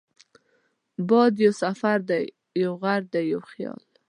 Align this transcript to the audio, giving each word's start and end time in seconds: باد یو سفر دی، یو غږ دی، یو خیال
باد 1.07 1.33
یو 1.45 1.53
سفر 1.63 1.97
دی، 2.09 2.23
یو 2.61 2.71
غږ 2.83 3.03
دی، 3.13 3.21
یو 3.33 3.41
خیال 3.51 3.79